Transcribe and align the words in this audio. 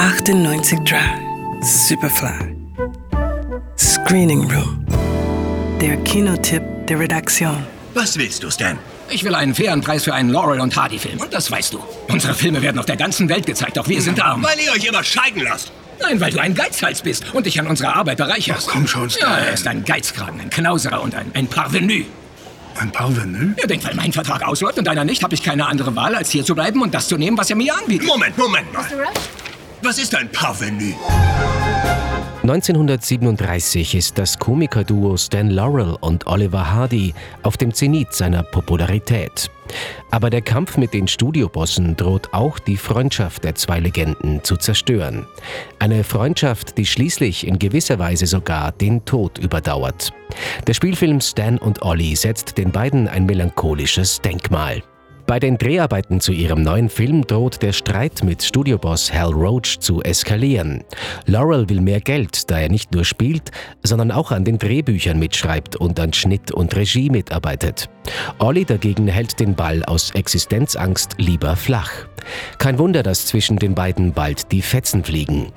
98 0.00 0.78
Drive, 0.86 1.20
Superfly. 1.60 2.56
Screening 3.76 4.50
Room. 4.50 4.86
Der 5.78 5.98
Kinotipp 5.98 6.62
der 6.86 7.00
Redaktion. 7.00 7.66
Was 7.92 8.16
willst 8.16 8.42
du, 8.42 8.50
Stan? 8.50 8.78
Ich 9.10 9.24
will 9.24 9.34
einen 9.34 9.54
fairen 9.54 9.82
Preis 9.82 10.04
für 10.04 10.14
einen 10.14 10.30
Laurel 10.30 10.60
und 10.60 10.74
Hardy-Film. 10.74 11.20
Und 11.20 11.34
das 11.34 11.50
weißt 11.50 11.74
du. 11.74 11.80
Unsere 12.08 12.32
Filme 12.32 12.62
werden 12.62 12.78
auf 12.78 12.86
der 12.86 12.96
ganzen 12.96 13.28
Welt 13.28 13.44
gezeigt, 13.44 13.76
doch 13.76 13.88
wir 13.88 14.00
sind 14.00 14.24
arm. 14.24 14.42
Weil 14.42 14.58
ihr 14.60 14.72
euch 14.72 14.86
immer 14.86 15.04
scheiden 15.04 15.42
lasst. 15.42 15.70
Nein, 16.00 16.18
weil 16.18 16.32
du 16.32 16.40
ein 16.40 16.54
Geizhals 16.54 17.02
bist 17.02 17.34
und 17.34 17.44
dich 17.44 17.60
an 17.60 17.66
unserer 17.66 17.94
Arbeit 17.94 18.16
bereicherst. 18.16 18.68
Ach, 18.70 18.72
komm 18.72 18.86
schon, 18.86 19.10
Stan. 19.10 19.30
Ja, 19.30 19.36
er 19.36 19.52
ist 19.52 19.66
ein 19.66 19.84
Geizkragen, 19.84 20.40
ein 20.40 20.48
Knauserer 20.48 21.02
und 21.02 21.14
ein, 21.14 21.30
ein 21.34 21.46
Parvenu. 21.46 22.04
Ein 22.76 22.90
Parvenu? 22.90 23.52
Er 23.58 23.66
denkt, 23.66 23.84
weil 23.84 23.94
mein 23.96 24.14
Vertrag 24.14 24.48
ausläuft 24.48 24.78
und 24.78 24.86
deiner 24.86 25.04
nicht, 25.04 25.22
habe 25.22 25.34
ich 25.34 25.42
keine 25.42 25.66
andere 25.66 25.94
Wahl, 25.94 26.14
als 26.14 26.30
hier 26.30 26.42
zu 26.42 26.54
bleiben 26.54 26.80
und 26.80 26.94
das 26.94 27.06
zu 27.06 27.18
nehmen, 27.18 27.36
was 27.36 27.50
er 27.50 27.56
mir 27.56 27.76
anbietet. 27.76 28.08
Moment, 28.08 28.38
Moment 28.38 28.72
mal. 28.72 28.86
Was 29.82 29.98
ist 29.98 30.14
ein 30.14 30.30
Parvenu? 30.30 30.92
1937 32.42 33.94
ist 33.94 34.18
das 34.18 34.38
Komikerduo 34.38 35.16
Stan 35.16 35.48
Laurel 35.48 35.96
und 36.00 36.26
Oliver 36.26 36.70
Hardy 36.70 37.14
auf 37.42 37.56
dem 37.56 37.72
Zenit 37.72 38.12
seiner 38.12 38.42
Popularität. 38.42 39.50
Aber 40.10 40.28
der 40.28 40.42
Kampf 40.42 40.76
mit 40.76 40.92
den 40.92 41.08
Studiobossen 41.08 41.96
droht 41.96 42.28
auch 42.32 42.58
die 42.58 42.76
Freundschaft 42.76 43.44
der 43.44 43.54
zwei 43.54 43.80
Legenden 43.80 44.44
zu 44.44 44.58
zerstören. 44.58 45.26
Eine 45.78 46.04
Freundschaft, 46.04 46.76
die 46.76 46.84
schließlich 46.84 47.46
in 47.46 47.58
gewisser 47.58 47.98
Weise 47.98 48.26
sogar 48.26 48.72
den 48.72 49.06
Tod 49.06 49.38
überdauert. 49.38 50.12
Der 50.66 50.74
Spielfilm 50.74 51.22
Stan 51.22 51.56
und 51.56 51.80
Ollie 51.80 52.16
setzt 52.16 52.58
den 52.58 52.70
beiden 52.70 53.08
ein 53.08 53.24
melancholisches 53.24 54.20
Denkmal. 54.20 54.82
Bei 55.30 55.38
den 55.38 55.58
Dreharbeiten 55.58 56.20
zu 56.20 56.32
ihrem 56.32 56.64
neuen 56.64 56.88
Film 56.88 57.24
droht 57.24 57.62
der 57.62 57.72
Streit 57.72 58.24
mit 58.24 58.42
Studioboss 58.42 59.12
Hal 59.12 59.30
Roach 59.30 59.78
zu 59.78 60.02
eskalieren. 60.02 60.82
Laurel 61.26 61.68
will 61.68 61.80
mehr 61.80 62.00
Geld, 62.00 62.50
da 62.50 62.58
er 62.58 62.68
nicht 62.68 62.90
nur 62.90 63.04
spielt, 63.04 63.52
sondern 63.84 64.10
auch 64.10 64.32
an 64.32 64.44
den 64.44 64.58
Drehbüchern 64.58 65.20
mitschreibt 65.20 65.76
und 65.76 66.00
an 66.00 66.12
Schnitt 66.12 66.50
und 66.50 66.74
Regie 66.74 67.10
mitarbeitet. 67.10 67.88
Ollie 68.40 68.64
dagegen 68.64 69.06
hält 69.06 69.38
den 69.38 69.54
Ball 69.54 69.84
aus 69.84 70.10
Existenzangst 70.16 71.12
lieber 71.18 71.54
flach. 71.54 71.92
Kein 72.58 72.80
Wunder, 72.80 73.04
dass 73.04 73.26
zwischen 73.26 73.56
den 73.56 73.76
beiden 73.76 74.12
bald 74.12 74.50
die 74.50 74.62
Fetzen 74.62 75.04
fliegen. 75.04 75.52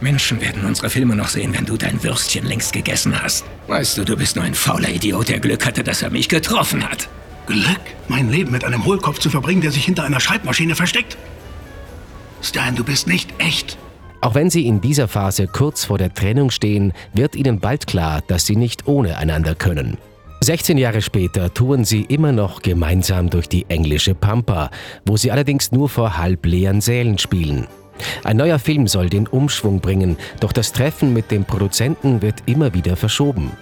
Menschen 0.00 0.40
werden 0.40 0.64
unsere 0.64 0.88
Filme 0.88 1.14
noch 1.14 1.28
sehen, 1.28 1.52
wenn 1.54 1.66
du 1.66 1.76
dein 1.76 2.02
Würstchen 2.02 2.46
längst 2.46 2.72
gegessen 2.72 3.22
hast. 3.22 3.44
Weißt 3.66 3.98
du, 3.98 4.04
du 4.04 4.16
bist 4.16 4.36
nur 4.36 4.44
ein 4.46 4.54
fauler 4.54 4.88
Idiot, 4.88 5.28
der 5.28 5.38
Glück 5.38 5.66
hatte, 5.66 5.84
dass 5.84 6.00
er 6.00 6.08
mich 6.08 6.30
getroffen 6.30 6.82
hat. 6.82 7.10
Glück, 7.46 7.80
mein 8.08 8.30
Leben 8.30 8.52
mit 8.52 8.64
einem 8.64 8.84
Hohlkopf 8.84 9.18
zu 9.18 9.30
verbringen, 9.30 9.60
der 9.60 9.72
sich 9.72 9.84
hinter 9.84 10.04
einer 10.04 10.20
Schreibmaschine 10.20 10.74
versteckt? 10.74 11.16
Stan, 12.40 12.74
du 12.74 12.84
bist 12.84 13.06
nicht 13.06 13.30
echt. 13.38 13.78
Auch 14.20 14.34
wenn 14.36 14.50
sie 14.50 14.66
in 14.66 14.80
dieser 14.80 15.08
Phase 15.08 15.48
kurz 15.48 15.84
vor 15.84 15.98
der 15.98 16.14
Trennung 16.14 16.50
stehen, 16.50 16.92
wird 17.12 17.34
ihnen 17.34 17.58
bald 17.58 17.88
klar, 17.88 18.22
dass 18.28 18.46
sie 18.46 18.56
nicht 18.56 18.86
ohne 18.86 19.16
einander 19.18 19.56
können. 19.56 19.98
16 20.42 20.78
Jahre 20.78 21.02
später 21.02 21.52
touren 21.52 21.84
sie 21.84 22.02
immer 22.02 22.32
noch 22.32 22.62
gemeinsam 22.62 23.30
durch 23.30 23.48
die 23.48 23.66
englische 23.68 24.14
Pampa, 24.14 24.70
wo 25.04 25.16
sie 25.16 25.30
allerdings 25.30 25.72
nur 25.72 25.88
vor 25.88 26.18
halb 26.18 26.46
leeren 26.46 26.80
Sälen 26.80 27.18
spielen. 27.18 27.66
Ein 28.24 28.36
neuer 28.36 28.58
Film 28.58 28.88
soll 28.88 29.08
den 29.08 29.26
Umschwung 29.26 29.80
bringen, 29.80 30.16
doch 30.40 30.52
das 30.52 30.72
Treffen 30.72 31.12
mit 31.12 31.30
dem 31.30 31.44
Produzenten 31.44 32.22
wird 32.22 32.42
immer 32.46 32.74
wieder 32.74 32.96
verschoben. 32.96 33.52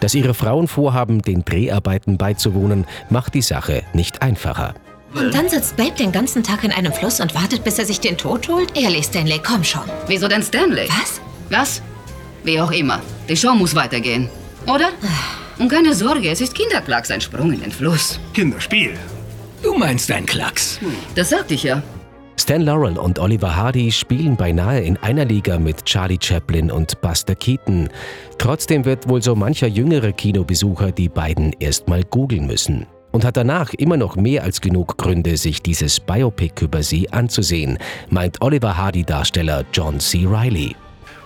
Dass 0.00 0.14
ihre 0.14 0.34
Frauen 0.34 0.68
vorhaben, 0.68 1.22
den 1.22 1.44
Dreharbeiten 1.44 2.18
beizuwohnen, 2.18 2.86
macht 3.10 3.34
die 3.34 3.42
Sache 3.42 3.82
nicht 3.92 4.22
einfacher. 4.22 4.74
Und 5.14 5.34
dann 5.34 5.48
sitzt 5.48 5.76
Babe 5.76 5.94
den 5.98 6.12
ganzen 6.12 6.42
Tag 6.42 6.64
in 6.64 6.72
einem 6.72 6.92
Fluss 6.92 7.20
und 7.20 7.34
wartet, 7.34 7.64
bis 7.64 7.78
er 7.78 7.86
sich 7.86 8.00
den 8.00 8.18
Tod 8.18 8.48
holt? 8.48 8.76
Ehrlich, 8.76 9.06
Stanley, 9.06 9.40
komm 9.44 9.64
schon. 9.64 9.82
Wieso 10.06 10.28
denn 10.28 10.42
Stanley? 10.42 10.88
Was? 10.88 11.20
Was? 11.48 11.82
Wie 12.44 12.60
auch 12.60 12.70
immer. 12.70 13.00
Die 13.28 13.36
Show 13.36 13.54
muss 13.54 13.74
weitergehen. 13.74 14.28
Oder? 14.66 14.90
Und 15.58 15.68
keine 15.68 15.94
Sorge, 15.94 16.28
es 16.30 16.40
ist 16.40 16.54
Kinderklacks, 16.54 17.10
ein 17.10 17.20
Sprung 17.20 17.52
in 17.52 17.60
den 17.60 17.72
Fluss. 17.72 18.20
Kinderspiel. 18.34 18.94
Du 19.62 19.74
meinst 19.74 20.10
ein 20.10 20.26
Klacks. 20.26 20.78
Das 21.14 21.30
sagte 21.30 21.54
ich 21.54 21.62
ja. 21.62 21.82
Stan 22.46 22.62
Laurel 22.62 22.96
und 22.96 23.18
Oliver 23.18 23.56
Hardy 23.56 23.90
spielen 23.90 24.36
beinahe 24.36 24.78
in 24.78 24.96
einer 24.98 25.24
Liga 25.24 25.58
mit 25.58 25.84
Charlie 25.84 26.20
Chaplin 26.22 26.70
und 26.70 27.00
Buster 27.00 27.34
Keaton. 27.34 27.88
Trotzdem 28.38 28.84
wird 28.84 29.08
wohl 29.08 29.20
so 29.20 29.34
mancher 29.34 29.66
jüngere 29.66 30.12
Kinobesucher 30.12 30.92
die 30.92 31.08
beiden 31.08 31.54
erstmal 31.58 32.04
googeln 32.04 32.46
müssen. 32.46 32.86
Und 33.10 33.24
hat 33.24 33.36
danach 33.36 33.74
immer 33.74 33.96
noch 33.96 34.14
mehr 34.14 34.44
als 34.44 34.60
genug 34.60 34.96
Gründe, 34.96 35.36
sich 35.36 35.60
dieses 35.60 35.98
Biopic 35.98 36.62
über 36.62 36.84
sie 36.84 37.12
anzusehen, 37.12 37.78
meint 38.10 38.40
Oliver 38.40 38.76
Hardy-Darsteller 38.76 39.64
John 39.72 39.98
C. 39.98 40.24
Riley. 40.24 40.76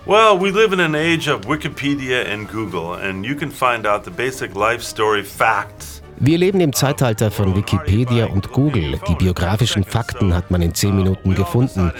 Well, 0.07 0.41
we 0.41 0.49
live 0.49 0.73
in 0.73 0.79
an 0.79 0.95
age 0.95 1.27
of 1.27 1.41
Wikipedia 1.47 2.25
and 2.33 2.49
Google, 2.49 2.95
and 2.95 3.23
you 3.23 3.35
can 3.35 3.51
find 3.51 3.85
out 3.85 4.05
the 4.05 4.09
basic 4.09 4.55
life 4.55 4.81
story 4.81 5.23
facts. 5.23 6.00
Wir 6.23 6.37
leben 6.37 6.61
im 6.61 6.71
Zeitalter 6.71 7.31
von 7.31 7.55
Wikipedia 7.55 8.27
und 8.27 8.51
Google. 8.51 8.99
Die 9.07 9.15
biografischen 9.15 9.83
Fakten 9.83 10.35
hat 10.35 10.51
man 10.51 10.61
in 10.61 10.75
zehn 10.75 10.95
Minuten 10.95 11.33
gefunden. 11.33 11.91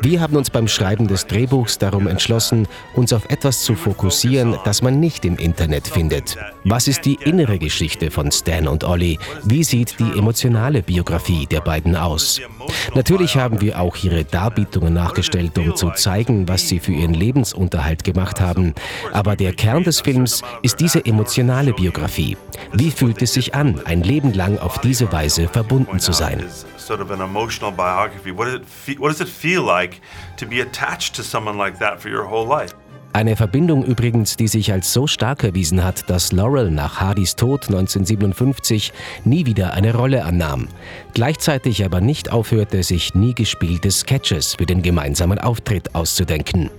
Wir 0.00 0.20
haben 0.20 0.36
uns 0.36 0.50
beim 0.50 0.68
Schreiben 0.68 1.06
des 1.06 1.26
Drehbuchs 1.26 1.78
darum 1.78 2.06
entschlossen, 2.06 2.66
uns 2.94 3.12
auf 3.12 3.28
etwas 3.30 3.62
zu 3.62 3.74
fokussieren, 3.74 4.56
das 4.64 4.82
man 4.82 5.00
nicht 5.00 5.24
im 5.24 5.36
Internet 5.36 5.86
findet. 5.86 6.36
Was 6.64 6.88
ist 6.88 7.04
die 7.04 7.14
innere 7.14 7.58
Geschichte 7.58 8.10
von 8.10 8.32
Stan 8.32 8.68
und 8.68 8.84
Ollie? 8.84 9.18
Wie 9.44 9.64
sieht 9.64 9.98
die 9.98 10.18
emotionale 10.18 10.82
Biografie 10.82 11.46
der 11.46 11.60
beiden 11.60 11.96
aus? 11.96 12.40
Natürlich 12.94 13.36
haben 13.36 13.60
wir 13.60 13.80
auch 13.80 13.96
ihre 14.02 14.24
Darbietungen 14.24 14.94
nachgestellt, 14.94 15.58
um 15.58 15.76
zu 15.76 15.90
zeigen, 15.90 16.48
was 16.48 16.68
sie 16.68 16.78
für 16.80 16.92
ihren 16.92 17.14
Lebensunterhalt 17.14 18.04
gemacht 18.04 18.40
haben. 18.40 18.74
Aber 19.12 19.36
der 19.36 19.52
Kern 19.52 19.84
des 19.84 20.00
Films 20.00 20.42
ist 20.62 20.80
diese 20.80 21.04
emotionale 21.04 21.72
Biografie. 21.72 22.36
Wie 22.72 22.90
fühlt 22.90 23.22
es 23.22 23.34
sich 23.34 23.54
an, 23.54 23.80
ein 23.84 24.02
Leben 24.02 24.32
lang 24.32 24.58
auf 24.58 24.80
diese 24.80 25.12
Weise 25.12 25.48
verbunden 25.48 25.98
zu 26.00 26.12
sein? 26.12 26.44
What 28.98 29.08
does 29.08 29.20
it 29.20 29.28
feel, 29.28 29.62
feel 29.62 29.62
like 29.92 30.00
to 30.36 30.46
be 30.46 30.60
attached 30.60 31.14
to 31.16 31.22
someone 31.22 31.58
like 31.58 31.78
that 31.78 32.00
for 32.00 32.10
your 32.10 32.28
whole 32.28 32.46
life? 32.46 32.74
Eine 33.14 33.36
Verbindung 33.36 33.84
übrigens, 33.84 34.36
die 34.36 34.48
sich 34.48 34.72
als 34.72 34.90
so 34.90 35.06
stark 35.06 35.44
erwiesen 35.44 35.84
hat, 35.84 36.08
dass 36.08 36.32
Laurel 36.32 36.70
nach 36.70 36.98
Hardys 36.98 37.36
Tod 37.36 37.68
1957 37.68 38.90
nie 39.24 39.44
wieder 39.44 39.74
eine 39.74 39.94
Rolle 39.94 40.24
annahm. 40.24 40.68
Gleichzeitig 41.12 41.84
aber 41.84 42.00
nicht 42.00 42.32
aufhörte, 42.32 42.82
sich 42.82 43.14
nie 43.14 43.34
gespielte 43.34 43.90
Sketches 43.90 44.54
für 44.54 44.64
den 44.64 44.80
gemeinsamen 44.80 45.38
Auftritt 45.38 45.94
auszudenken. 45.94 46.70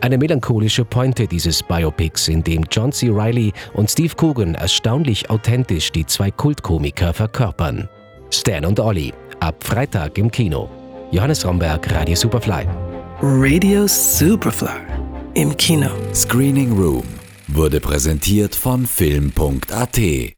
Eine 0.00 0.18
melancholische 0.18 0.84
Pointe 0.84 1.28
dieses 1.28 1.62
Biopics, 1.62 2.26
in 2.26 2.42
dem 2.42 2.64
John 2.68 2.90
C. 2.90 3.10
Riley 3.10 3.52
und 3.74 3.88
Steve 3.88 4.16
Coogan 4.16 4.56
erstaunlich 4.56 5.30
authentisch 5.30 5.92
die 5.92 6.06
zwei 6.06 6.32
Kultkomiker 6.32 7.12
verkörpern. 7.12 7.88
Stan 8.32 8.64
und 8.64 8.80
Ollie, 8.80 9.12
ab 9.38 9.62
Freitag 9.62 10.18
im 10.18 10.28
Kino. 10.28 10.81
Johannes 11.12 11.44
Romberg, 11.44 11.92
Radio 11.92 12.16
Superfly. 12.16 12.66
Radio 13.20 13.86
Superfly. 13.86 14.80
Im 15.34 15.54
Kino. 15.58 15.90
Screening 16.14 16.72
Room 16.72 17.04
wurde 17.48 17.80
präsentiert 17.80 18.54
von 18.54 18.86
Film.at 18.86 20.30